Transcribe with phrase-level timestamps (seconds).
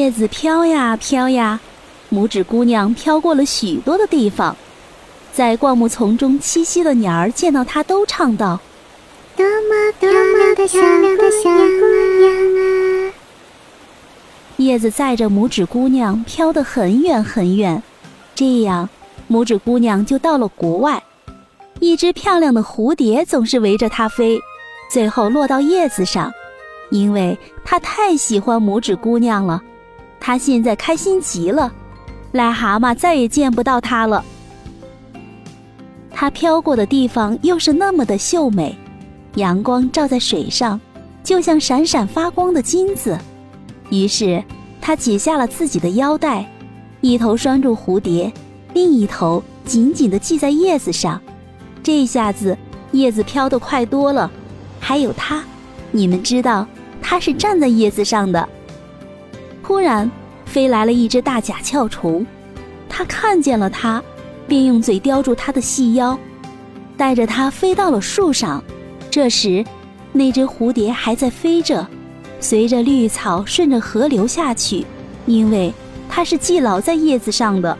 [0.00, 1.60] 叶子飘呀飘呀，
[2.10, 4.56] 拇指姑娘飘过了许多的地方，
[5.30, 8.58] 在灌木丛中栖息的鸟儿见到她，都唱道
[9.36, 11.86] ：“多么多么的漂亮的小姑
[12.18, 13.12] 娘啊！”
[14.56, 17.82] 叶子载着拇指姑娘飘得很远很远，
[18.34, 18.88] 这样，
[19.30, 21.02] 拇指姑娘就到了国外。
[21.78, 24.40] 一只漂亮的蝴蝶总是围着它飞，
[24.90, 26.32] 最后落到叶子上，
[26.90, 29.60] 因为它太喜欢拇指姑娘了。
[30.20, 31.72] 他现在开心极了，
[32.34, 34.24] 癞蛤蟆再也见不到它了。
[36.10, 38.76] 它飘过的地方又是那么的秀美，
[39.36, 40.78] 阳光照在水上，
[41.24, 43.18] 就像闪闪发光的金子。
[43.88, 44.44] 于是，
[44.80, 46.46] 他解下了自己的腰带，
[47.00, 48.30] 一头拴住蝴蝶，
[48.74, 51.20] 另一头紧紧地系在叶子上。
[51.82, 52.56] 这下子
[52.92, 54.30] 叶子飘得快多了，
[54.78, 55.42] 还有它，
[55.90, 56.66] 你们知道
[57.00, 58.46] 它是站在叶子上的。
[59.70, 60.10] 突然
[60.46, 62.26] 飞来了一只大甲壳虫，
[62.88, 64.02] 它看见了它，
[64.48, 66.18] 便用嘴叼住它的细腰，
[66.96, 68.60] 带着它飞到了树上。
[69.12, 69.64] 这时，
[70.10, 71.86] 那只蝴蝶还在飞着，
[72.40, 74.84] 随着绿草顺着河流下去，
[75.24, 75.72] 因为
[76.08, 77.78] 它是系牢在叶子上的。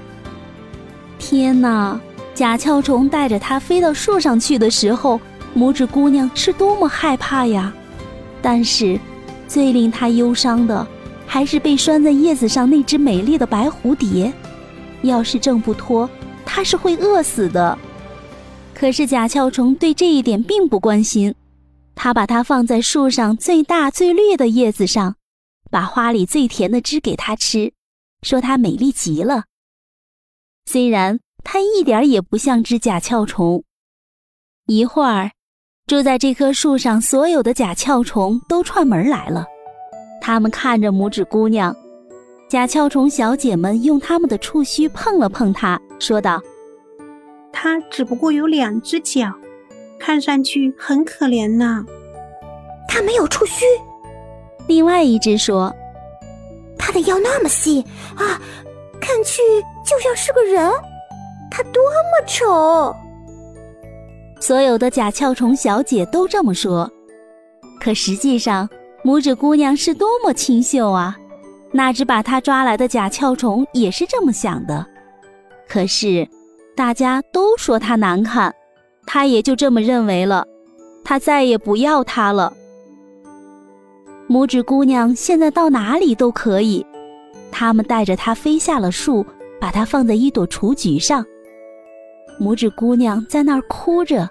[1.18, 2.00] 天哪！
[2.34, 5.20] 甲壳虫带着它飞到树上去的时候，
[5.56, 7.72] 拇指姑娘是多么害怕呀！
[8.40, 8.96] 但是，
[9.48, 10.86] 最令她忧伤的，
[11.32, 14.32] 还是被拴在叶子上那只美丽的白蝴蝶。
[15.02, 16.10] 要是挣不脱，
[16.44, 17.78] 它是会饿死的。
[18.74, 21.32] 可是甲壳虫对这一点并不关心，
[21.94, 25.14] 它把它放在树上最大最绿的叶子上，
[25.70, 27.72] 把花里最甜的汁给它吃，
[28.22, 29.44] 说它美丽极了。
[30.66, 31.20] 虽然。
[31.42, 33.64] 它一点也不像只甲壳虫。
[34.66, 35.30] 一会儿，
[35.86, 39.46] 住在这棵树上所有的甲壳虫都串门来了。
[40.20, 41.74] 他们看着拇指姑娘，
[42.48, 46.40] 甲壳虫小姐们用他们的触须碰了碰她，说道
[47.52, 49.32] ：“它只不过有两只脚，
[49.98, 51.84] 看上去很可怜呢。”
[52.86, 53.64] 它没有触须。
[54.66, 55.74] 另外一只说
[56.78, 57.84] ：“它的腰那么细
[58.16, 58.40] 啊，
[59.00, 59.40] 看去
[59.84, 60.70] 就像是个人。”
[61.50, 62.94] 它多么丑！
[64.40, 66.88] 所有的甲壳虫小姐都这么说，
[67.80, 68.68] 可实际上，
[69.04, 71.16] 拇指姑娘是多么清秀啊！
[71.72, 74.84] 那只把她抓来的甲壳虫也是这么想的。
[75.68, 76.28] 可是，
[76.76, 78.54] 大家都说她难看，
[79.06, 80.46] 她也就这么认为了。
[81.02, 82.52] 她再也不要它了。
[84.28, 86.84] 拇指姑娘现在到哪里都可以，
[87.50, 89.24] 他们带着她飞下了树，
[89.60, 91.24] 把她放在一朵雏菊上。
[92.40, 94.28] 拇指姑娘在那儿哭着，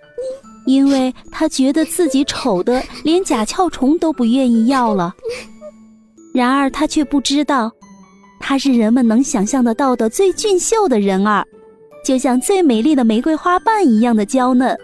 [0.69, 5.15] 因为他觉得自己丑的连甲壳虫都不愿意要了。
[6.31, 7.71] 然而他却不知道，
[8.39, 11.43] 他是人们能想象得到的最俊秀的人儿，
[12.05, 14.77] 就像最美丽的玫瑰花瓣一样的娇嫩。